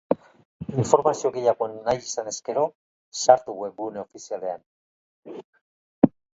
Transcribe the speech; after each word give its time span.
Informazio 0.83 1.31
gehiago 1.35 1.67
nahi 1.73 2.01
izanez 2.05 2.33
gero, 2.49 2.65
sartu 3.27 3.57
webgune 3.61 4.05
ofizialean. 4.07 4.67